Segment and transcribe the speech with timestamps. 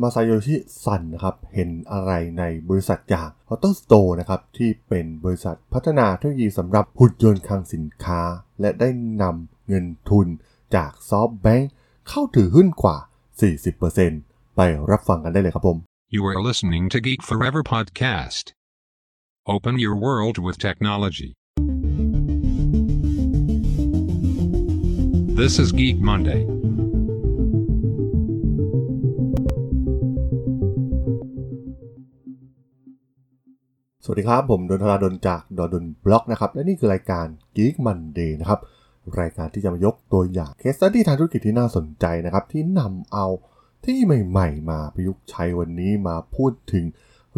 [0.00, 8.20] มาซาโยชิซันนะครับเห็นอะไรในบริษัทอย่าง Auto Store นะครับที่เป็นบริษัทพัฒนาเทคโนโลยีสำหรับหุ่นยนต์คลังสินค้า
[8.60, 8.88] และได้
[9.22, 10.26] นำเงินทุน
[10.74, 11.70] จากซอฟต์แบงค์
[12.08, 12.96] เข้าถือหุ้นกว่า
[13.76, 14.60] 40%ไป
[14.90, 15.78] รับฟังกันได้เลยครับผม
[16.16, 18.44] You are listening to Geek Forever podcast.
[19.54, 21.30] Open your world with technology.
[25.40, 26.42] This is Geek Monday.
[34.06, 37.26] สวัสดีครับ ผมดล ธราดล จาก ด.ดล็อกนะครับ และนี่คือรายการ
[37.56, 38.60] Geek Monday นะครับ
[39.20, 43.26] รายการที่จะมายกตัวอย่าง case study ทางธุรกิจที่น่าสนใจนะครับ ที่นำเอา
[43.84, 46.84] ที่ใหม่ ๆ มาประยุกต์ใช้วันนี้มาพูดถึง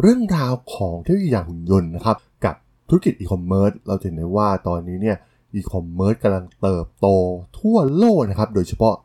[0.01, 2.55] เรื่องราวของเทคโนโลยีอย่างหุ่นยนต์นะครับ กับ
[2.89, 5.17] ธุรกิจอีคอมเมิร์ซเราเห็นได้ว่าตอนนี้เนี่ย
[5.53, 7.07] อีคอมเมิร์ซกำลังเติบโต
[7.59, 8.95] ทั่วโลกนะครับ โดยเฉพาะ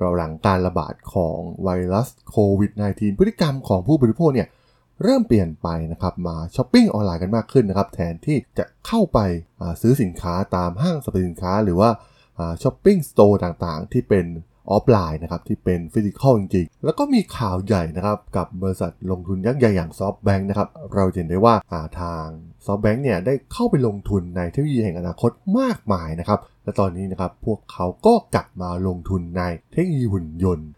[0.00, 4.48] เราหลังการระบาดของไวรัสโควิด -19 พฤติกรรมของผู้บริโภคเนี่ย
[5.02, 11.90] เริ่มเปลี่ยนไปนะครับมาช้อปปิ้งออนไลน์กันมากขึ้นนะครับแทนที่จะเข้าไปาซื้อสินค้าตามห้างสรรพสินค้า หรือว่า
[12.62, 14.26] shopping store ต่างๆ ที่เป็น
[14.70, 22.26] ออฟไลน์นะครับที่เป็น physical จริงๆ แล้วก็มีข่าวใหญ่นะครับกับบริษัทลงทุนยักษ์ใหญ่อย่าง SoftBank นะครับเราเห็นได้ว่าาทาง
[22.66, 30.68] SoftBank เนี่ยได้เข้าไปลงทุนในเทคโนโลยีแห่งอนาคตมากมายนะครับและตอนนี้นะครับพวกเขาก็กลับมาลงทุนในเทคโนโลยีหุ่นยนต์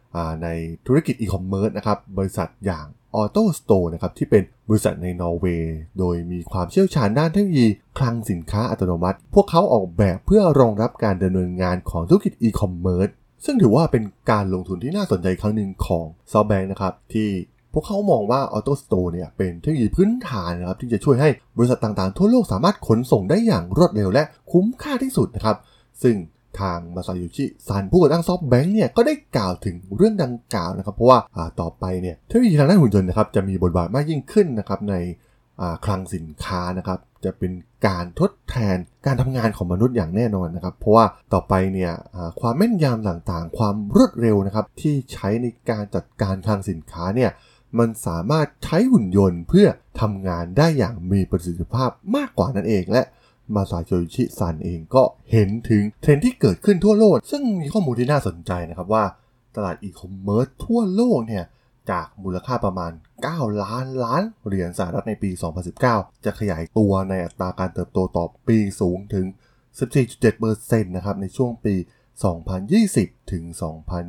[0.43, 0.49] ใน
[0.87, 7.67] ธุรกิจอีคอมเมิร์ซนะครับบริษัทอย่าง AutoStore นะครับที่เป็นบริษัทในนอร์เวย์โดยมีความเชี่ยวชาญด้านเทคโนโลยี
[7.99, 13.09] คลังสินค้าอัตโนมัติ พวกเขาออกแบบเพื่อรองรับการดำเนินงานของธุรกิจอีคอมเมิร์ซ
[13.45, 17.29] ซึ่งถือว่าเป็นการลงทุนที่น่าสนใจครั้งหนึ่งของซอฟแบงค์นะครับที่
[17.73, 25.57] พวกเขามองว่า Auto Store เนี่ยเป็นเทคโนโลยีพื้นฐานนะครับที่จะช่วยให้บริษัทต่างๆ ทั่วโลกสามารถขนส่งได้อย่างรวดเร็วและคุ้มค่าที่สุดนะครับ
[26.03, 26.17] ซึ่ง
[26.61, 31.19] ทางมาซาโยชิซันผู้ก่อตั้งซอฟต์แบงค์เนี่ยก็ได้กล่าวถึงเรื่องดังกล่าวนะครับ เพราะว่า
[31.61, 34.95] ต่อไปเนี่ยเทคโนโลยีทางด้านหุ่นยนต์นะครับจะมีบทบาทมากยิ่งขึ้นนะครับใน
[35.85, 37.53] คลังสินค้านะครับจะเป็น
[37.87, 41.93] การทดแทนการทำงานของมนุษย์อย่างแน่นอนนะครับ เพราะว่าต่อไปเนี่ย
[42.41, 47.31] ความแม่นยำต่างๆ ความรวดเร็วนะครับที่ใช้ในการจัดการคลังสินค้าเนี่ย
[47.79, 49.67] มันสามารถใช้หุ่นยนต์เพื่อ
[50.01, 53.03] ทำงานได้อย่างมีประสิทธิภาพมากกว่านั่นเองและ
[53.55, 59.05] มาซาโยชิซันเองก็เห็นถึงเทรนด์ที่เกิดขึ้นทั่วโลก ซึ่งมีข้อมูลที่น่าสนใจนะครับว่า
[59.57, 61.45] ตลาดอีคอมเมิร์ซทั่วโลกเนี่ย
[61.91, 62.93] จากมูลค่าประมาณ
[63.27, 65.31] 9 ล้านล้านเหรียญสหรัฐในปี
[65.79, 69.27] 2019 จะขยายตัวในอัตราการเติบโตต่อปีสูงถึง
[70.11, 71.75] 14.7%นะครับในช่วงปี
[72.19, 73.45] 2020 ถึง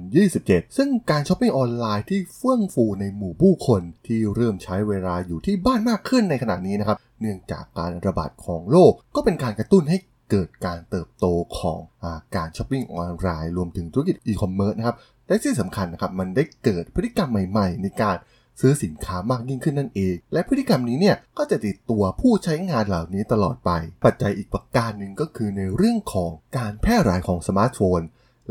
[0.05, 9.97] 2027 ซึ่งการช้อปปิ้งออนไลน์ที่เฟื่องฟูในหมู่ผู้คนที่เริ่มใช้เวลาอยู่ที่บ้านมากขึ้นในขณะนี้นะครับ เนื่องจากการระบาดของโรคกก็เป็นการกระตุ้นให้
[10.31, 11.25] เกิดการเติบโต
[11.59, 12.05] ของอ
[12.35, 14.97] การช้อปปิ้งออนไลน์รวมถึงธุรกิจอีคอมเมิร์ซนะครับ
[15.27, 18.17] และที่สำคัญนะครับมันได้เกิดพฤติกรรมใหม่ ๆ ในการ
[18.59, 23.71] ซื้อสินค้ามากยิ่งขึ้นนั่นเอง และพฤติกรรมนี้เนี่ยก็จะติดตัวผู้ใช้งานเหล่านี้ตลอดไป
[24.05, 28.01] ปัจจัยอีกประการหนึ่งก็คือในเรื่องของการแพร่หลายของสมาร์ทโฟน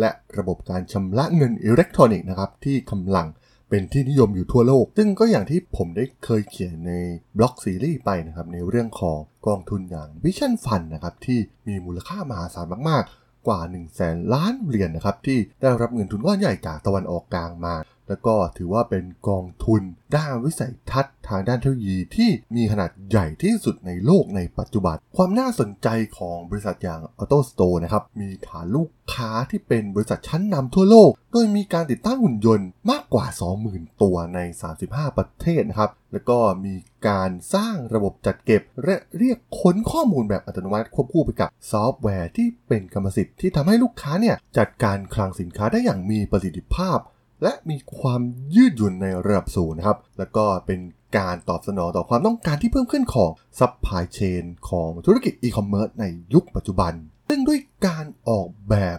[0.01, 3.27] และระบบการชำระเงินอิเล็กทรอนิกส์นะครับที่กำลัง
[3.69, 6.93] เป็นที่นิยมอยู่ทั่วโลก ซึ่งก็อย่างที่ผมได้เคยเขียนใน
[7.39, 17.75] blog series ไปนะครับในเรื่องของกองทุนอย่าง Vision Fund นะครับที่มีมูลค่ามหาศาลมากๆ กว่า 1 0 0 0 0แสนล้านเหรียญนนะครับที่ได้รับเงินทุนก้อนใหญ่จากตะวันออกกลางมา
[18.09, 19.83] แล้วก็ถือว่าเป็นกองทุน
[20.17, 25.89] ด้านวิสัยทัศน์ทางด้านเทคโนโลยีที่มีขนาดใหญ่ที่สุดในโลกในปัจจุบัน ความน่าสนใจ
[26.19, 33.27] ของบริษัทอย่าง Auto Store นะครับ มีฐานลูกค้าที่เป็นบริษัทชั้นนำทั่วโลก โดยมีการติดตั้งหุ่นยนต์มากกว่า
[33.65, 34.39] 20,000 ตัวใน
[34.79, 36.75] 35 ประเทศนะครับ แล้วก็มี
[37.09, 46.99] การสร้างระบบจัดเก็บ และเรียกค้นข้อมูลแบบอัตโนมัติควบคู่ไปกับซอฟต์แวร์ที่เป็นกรรมสิทธิ์ที่ทำให้ลูกค้าเนี่ยจัดการคลังสินค้าได้อย่างมีประสิทธิภาพ
[47.43, 48.21] และมีความ
[48.55, 50.81] ยืดหยุ่นในระดับสูงนะครับ แล้วก็เป็น
[51.19, 56.05] การตอบสนองต่อความต้องการที่เพิ่มขึ้นของซัพพลายเชนของธุรกิจอีคอมเมิร์ซใน
[56.35, 56.93] ยุคปัจจุบัน
[57.29, 58.99] ซึ่งด้วยการออกแบบ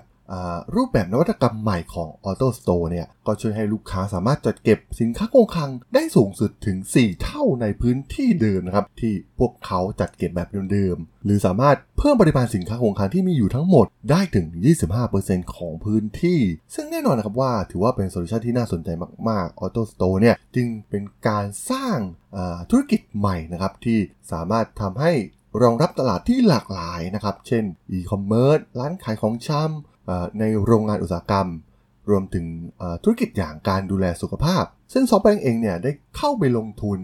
[0.75, 14.47] รูปแบบนวัตกรรมใหม่ของ AutoStore เนี่ยก็ช่วยให้ลูกค้าสามารถจัดเก็บสินค้าคงคลังได้สูงสุดถึง 4 เท่าในพื้นที่เดิมนะครับ ที่พวกเขาจัดเก็บแบบเดิมๆหรือสามารถเพิ่มปริมาณสินค้าคงคลังที่มีอยู่ทั้งหมดได้ถึง
[15.01, 16.39] 25%ของพื้นที่
[16.75, 18.89] ซึ่งแน่นอนนะครับว่าถือว่าเป็นโซลูชันที่น่าสนใจ
[19.29, 21.97] มากๆ Auto Store เนี่ยจึงเป็นการสร้าง
[22.69, 23.99] ธุรกิจใหม่นะครับที่
[24.31, 25.13] สามารถทำให้
[25.61, 29.98] รองรับตลาดที่หลากหลายนะครับ เช่นอีคอมเมิร์ซ ร้านขายของชำ
[30.39, 31.47] ในโรงงานอุตสาหกรรม
[32.09, 32.45] รวมถึง
[33.03, 34.63] ธุรกิจอย่างการดูแลสุขภาพ
[34.93, 36.99] ซึ่ง SoftBank เองเนี่ยได้เข้าไปลงทุน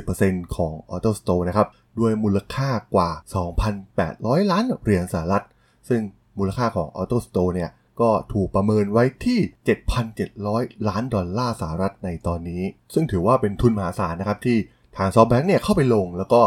[0.00, 1.68] 40%ของ Auto Store นะครับ
[1.98, 3.10] ด้วยมูลค่ากว่า
[3.80, 5.44] 2,800 ล้านเหรียญสหรัฐ
[5.88, 6.00] ซึ่ง
[6.38, 7.70] มูลค่าของ Auto Store เนี่ย
[8.00, 9.38] ก็ถูกประเมินไว้ที่
[10.14, 12.62] 7,700 ล้านดอลลาร์สหรัฐในตอนนี้
[12.94, 14.56] ซึ่งถือว่าเป็นทุนมหาศาลนะครับที่
[14.96, 16.40] ทางซอฟต์แบงค์เนี่ยเข้าไปลงแล้วก็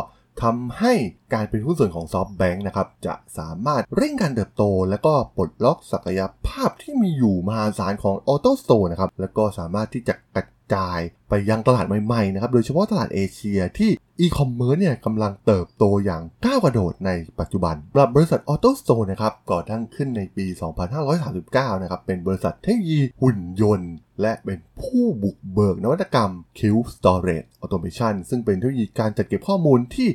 [0.44, 0.94] ทำให้
[1.33, 11.00] การเป็นหุ้นส่วนของซอฟต์แบงค์นะครับจะสามารถเร่งการเติบโต และก็ปลดล็อกศักยภาพที่มีอยู่มหาศาลของ AutoStore นะครับแล้วก็สามารถที่จะกระจาย
[11.30, 20.45] ไปยังตลาดใหม่ๆนะครับโดยเฉพาะตลาดเอเชียที่อีคอมเมิร์ซเนี่ยกำลังเติบโตอย่างก้าวกระโดดในปัจจุบันสำหรับบริษัท AutoStore นะครับก่อตั้งขึ้นในปี
[21.13, 26.61] 2539 นะครับเป็นบริษัทเทคโนโลยีหุ่นยนต์ และเป็นผู้บุกเบิกนวัตกรรม Cube
[26.95, 30.09] Storage Automation ซึ่งเป็นเทคโนโลยีการจัดเก็บข้อมูลที่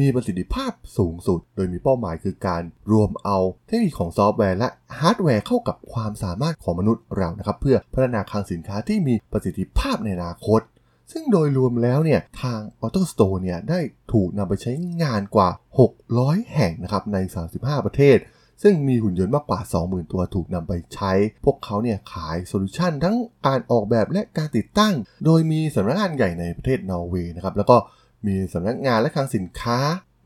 [0.00, 2.62] มีประสิทธิภาพสูงสุด โดยมีเป้าหมายคือการ
[2.92, 4.68] รวมเอาเทคโนโลยีของซอฟต์แวร์และ
[4.98, 10.60] ฮาร์ดแวร์เข้ากับความสามารถของมนุษย์เรานะครับ เพื่อพัฒนาคลังสินค้าที่มีประสิทธิภาพในอนาคต
[11.12, 13.80] ซึ่งโดยรวมแล้วเนี่ยทาง Auto Store เนี่ยได้
[14.12, 15.48] ถูกนำไปใช้งานกว่า
[16.00, 17.18] 600 แห่งนะครับใน
[17.52, 18.18] 35 ประเทศ
[18.62, 21.12] ซึ่งมีหุ่นยนต์มากกว่า 20,000 ตัวถูกนำไปใช้
[21.44, 23.16] พวกเขาเนี่ยขายโซลูชันทั้ง
[23.46, 24.94] การออกแบบและการติดตั้ง
[25.24, 27.76] โดยมีสำนักงานใหญ่ในประเทศนอร์เวย์นะครับ แล้วก็
[28.26, 29.78] มีสำนักงานและคลังสินค้า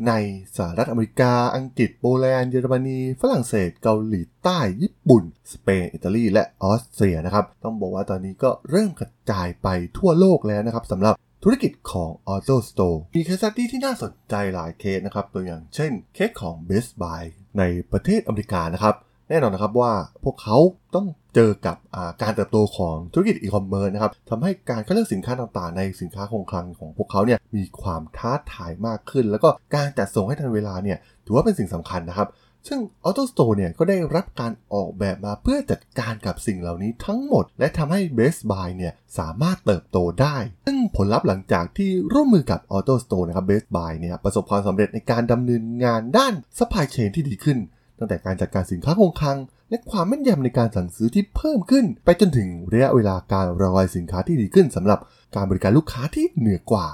[0.09, 0.13] ใน
[0.57, 9.69] สหรัฐอเมริกา อังกฤษ โปแลนด์ เยอรมนี ฝรั่งเศส เกาหลีใต้ ญี่ปุ่น สเปน อิตาลี และออสเตรียนะครับ ต้องบอกว่าตอนนี้ก็เริ่มกระจายไป
[9.99, 11.15] ทั่วโลกแล้วนะครับสำหรับ
[11.45, 17.23] ธุรกิจของ Auto Store มี case study ที่น่าสนใจหลายเคสนะครับ ตัวอย่างเช่นเคสของ Best Buy
[17.59, 17.63] ใน
[17.93, 18.95] ประเทศอเมริกานะครับ
[19.29, 19.93] แน่นอนนะครับว่า
[20.25, 20.57] พวกเขา
[20.95, 21.77] ต้องเจอกับ
[22.23, 32.29] การเติบโตของธุรกิจอีคอมเมิร์ซนะครับทำให้การคัดเลือกสินค้าต่างๆ ในสินค้าคงคลังของพวกเขาเนี่ยมีความท้าทายมากขึ้น แล้วก็การจัดส่งให้ทันเวลาเนี่ยถือว่าเป็นสิ่งสำคัญนะครับ
[32.69, 40.37] ซึ่ง Auto Store เนี่ยก็ได้รับการออกแบบมาเพื่อจัดการกับสิ่งเหล่านี้ทั้งหมด และทำให้ Best Buy เนี่ยสามารถเติบโตได้
[40.67, 47.59] ซึ่งผลลัพธ์หลังจากที่ร่วมมือกับ Auto Store นะครับ Best Buy เนี่ยประสบความสำเร็จในการดำเนินงานด้าน supply chain ที่ดีขึ้น
[47.99, 49.39] ตั้งแต่การจัดการสินค้าคงคลัง
[49.71, 54.99] และความแม่นยำในการสั่งซื้อที่เพิ่มขึ้น ไปจนถึงระยะเวลาการรอคอยสินค้าที่ดีขึ้นสำหรับ
[55.35, 56.87] การบริการลูกค้าที่เหนือกว่า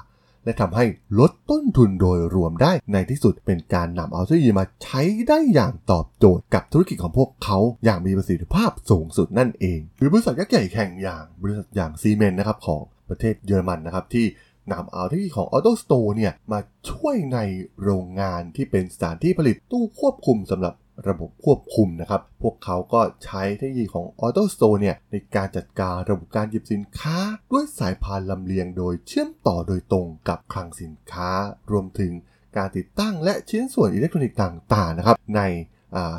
[0.45, 0.85] และทำให้
[1.19, 14.27] ลดต้นทุนโดยรวมได้ในที่สุดเป็นการนำเอาเทคโนโลยีมาใช้ได้อย่างตอบโจทย์กับธุรกิจของพวกเขาอย่างมีประสิทธิภาพสูงสุดนั่นเองหรือบริษัทยักษ์ใหญ่แข่งอย่างบริษัทอย่าง Siemens นะครับของประเทศเยอรมันนะครับที่
[14.73, 16.61] นำเอาเทคโนโลยีของ Auto Store เนี่ยมา
[16.91, 17.39] ช่วยใน
[17.83, 20.75] โรงงานที่เป็นสถานที่ผลิตตู้ควบคุมสำหรับ
[21.09, 27.19] ระบบควบคุมนะครับ พวกเขาก็ใช้เทคโนโลยีของ Auto Store เนี่ยในการจัดการระบบการหยิบสินค้า
[27.51, 31.31] ด้วยสายพานลำเลียงโดยเชื่อมต่อโดยตรงกับคลังสินค้า
[31.71, 32.13] รวมถึง
[32.57, 35.41] การติดตั้งและชิ้นส่วนอิเล็กทรอนิกส์ต่างๆนะครับใน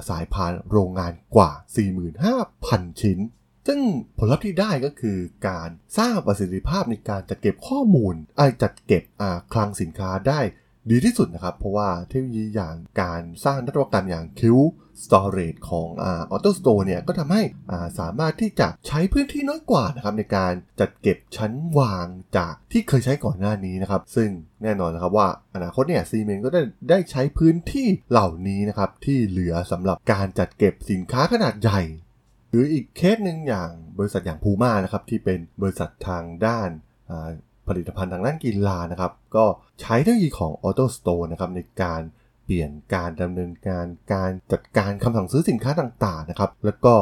[0.09, 1.51] สายพานโรงงานกว่า
[2.25, 3.19] 45,000 ชิ้น
[3.67, 3.79] ซึ่ง
[4.17, 5.17] ผลลัพธ์ที่ได้ก็คือ
[5.47, 9.03] การสร้างประสิทธิภาพในการจัดเก็บข้อมูลไอจัดเก็บ
[9.53, 10.39] คลังสินค้าได้
[10.89, 14.41] ดีที่สุดนะครับ เพราะว่าเทคโนโลยีอย่างการสร้างนวัตกรรมอย่าง Q
[15.03, 17.41] Storage ของอ่า Auto Store เนี่ยก็ทำให้
[17.71, 22.07] อ่าสามารถที่จะใช้พื้นที่น้อยกว่านะครับในการจัดเก็บชั้นวาง
[22.37, 24.29] จากที่เคยใช้ก่อนหน้านี้นะครับ ซึ่ง
[24.63, 31.81] แน่นอนนะครับว่าอนาคตเนี่ยซีเมนก็ได้ได้ใช้พื้นที่เหล่านี้นะครับที่เหลือสำหรับการจัดเก็บสินค้าขนาดใหญ่
[32.49, 36.69] หรืออีกเคสหนึ่งอย่างบริษัทอย่างพูม่านะครับที่เป็นบริษัททางด้าน
[37.67, 39.45] ผลิตภัณฑ์ทางด้านกีฬานะครับ ก็
[39.81, 42.01] ใช้เทคโนโลยีของ Auto Store นะครับในการ
[42.45, 46.95] เปลี่ยนการดำเนินการการจัดการคำสั่งซื้อสินค้าต่างๆนะครับ แล้วก็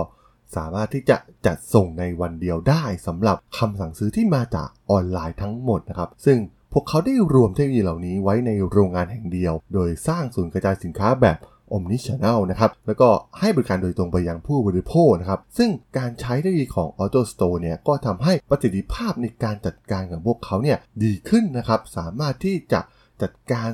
[0.56, 6.38] สามารถที่จะจัดส่งในวันเดียวได้สำหรับคำสั่งซื้อที่มาจากออนไลน์ทั้งหมดนะครับ ซึ่ง
[6.74, 11.38] พวกเขาได้รวมเทคโนโลยีเหล่านี้ไว้ในโรงงานแห่งเดียว โดยสร้างศูนย์กระจายสินค้าแบบ
[11.74, 13.10] omnichannel นะครับแล้วก็
[13.40, 22.82] ให้บริการโดยตรงไปยังผู้บริโภคนะครับซึ่งการใช้ได้ดีของ Auto Store เนี่ยก็ทำให้ประสิทธิภาพในการจัดการของพวกเขาเนี่ยดีขึ้นนะครับสามารถที่จะ
[23.22, 23.70] จัดการ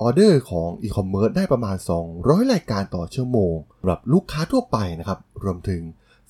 [0.00, 1.76] ออเดอร์ของอีคอมเมิร์ซได้ประมาณ
[2.08, 5.82] 200 รายการต่อชั่วโมงสำหรับลูกค้าทั่วไปนะครับรวมถึง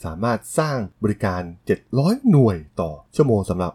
[0.04, 1.42] สามารถสร้างบริการ
[1.86, 3.72] 700 หน่วยต่อชั่วโมงสำหรับ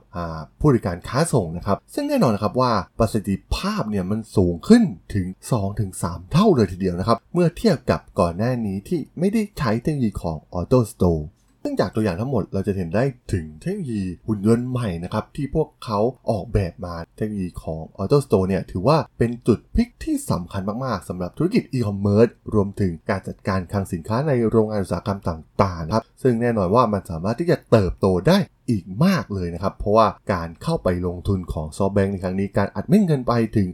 [0.60, 5.28] ผู้บริการค้าส่งนะครับ ซึ่งแน่นอนนะครับว่าประสิทธิภาพเนี่ยมันสูงขึ้นถึง
[5.80, 11.22] 2-3 เท่าเลยทีเดียวนะครับ เมื่อเทียบกับก่อนหน้านี้ที่ไม่ได้ใช้เทคโนโลยีของ Auto Store
[11.64, 13.04] ซึ่งจากตัวอย่างทั้งหมดเราจะเห็นได้
[13.34, 28.38] ถึงเทคโนโลยีหุ่นยนต์ใหม่นะครับที่พวกเขาออกแบบมาเทคโนโลยีของ Auto Store เนี่ยถือว่าเป็นจุดพลิกที่สำคัญมากๆสำหรับธุรกิจอีคอมเมิร์ซรวมถึงการจัดการคลังสินค้าในโรงงานอุตสาหกรรมต่างๆครับซึ่งแน่นอนว่ามันสามารถที่จะเติบโตได้
[28.70, 33.68] อีกมากเลยนะครับ เพราะว่าการเข้าไปลงทุนของซอฟต์แบงค์ในครั้งนี้การอัดเม็ดเงินไปถึง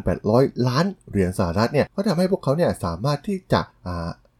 [0.00, 3.62] 2,800 ล้านเหรียญสหรัฐเนี่ยก็ทำให้พวกเขาเนี่ยสามารถที่จะ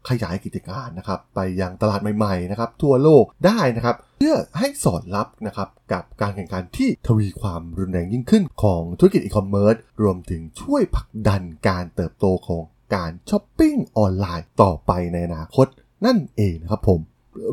[0.08, 12.62] ขยายกิจการนะครับไปยังตลาดใหม่ๆนะครับทั่วโลกได้นะครับ เพื่อให้สอดรับนะครับกับการแข่งขันที่ทวีความรุนแรงยิ่งขึ้นของธุรกิจอีคอมเมิร์ซรวมถึงช่วยผลักดันการเติบโตของ
[12.94, 15.66] การช้อปปิ้งออนไลน์ต่อไปในอนาคต
[16.06, 17.00] นั่นเองนะครับผม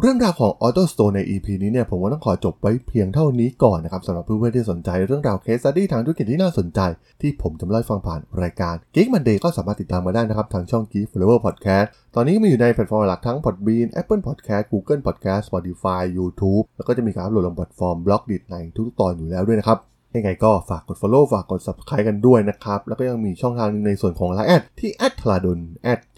[0.02, 6.80] เรื่องราวของ Auto Store ใน EP นี้เนี่ยผมว่าต้องขอจบไว้เพียงเท่านี้ก่อนนะครับสำหรับเพื่อนๆที่สนใจเรื่องราวเคส study ทางธุรกิจที่น่าสนใจ
[7.22, 16.64] ที่ผมจะเล่าฟังผ่านรายการ Geek Monday ก็สามารถติดตามมาได้นะครับทางช่อง Geek Forever Podcast ตอนนี้มีอยู่ในแพลตฟอร์มหลักทั้ง Podbean Apple Podcast Google Podcast Spotify YouTube
[16.78, 18.56] แล้วก็จะมีการอัปโหลดลงแพลตฟอร์ม Blockdit ใน
[18.88, 25.54] ทุกๆตอนอยู่แล้วด้วยนะครับ ยังไงก็ฝากกด follow ฝากกด subscribe กันด้วยนะครับ แล้วก็ยังมีช่องทางหนึงในส่วนของ Line แอดที่ a d t h a d o
[25.58, 25.60] n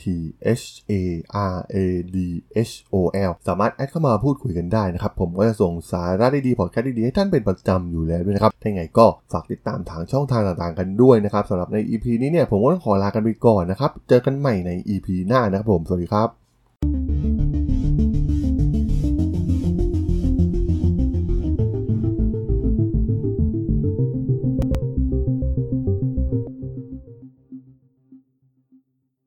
[0.01, 0.03] t
[0.59, 0.93] h a
[1.53, 1.77] r a
[2.15, 2.17] d
[2.69, 2.95] h o
[3.29, 17.38] l สามารถแอดเข้ามาพูดคุยกันได้นะครับ ผมก็จะส่งสาระดีๆพอดแคสต์ดีๆ ให้ท่านเป็นประจำอยู่แล้วด้วยนะครับถ้ายังไงก็ฝากติดตามทางช่องทางต่างๆกันด้วยนะครับสำหรับใน EP นี้เนี่ยผมก็ต้องขอลากันไปก่อนนะครับ เจอกันใหม่ใน EP หน้านะครับผมสวัสดีครับ